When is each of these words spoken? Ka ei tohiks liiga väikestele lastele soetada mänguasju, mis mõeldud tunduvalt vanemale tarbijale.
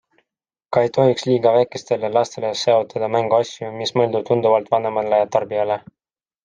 Ka 0.77 0.81
ei 0.85 0.89
tohiks 0.95 1.27
liiga 1.29 1.51
väikestele 1.57 2.11
lastele 2.17 2.51
soetada 2.63 3.13
mänguasju, 3.19 3.73
mis 3.79 3.97
mõeldud 4.01 4.27
tunduvalt 4.33 4.77
vanemale 4.77 5.25
tarbijale. 5.37 5.81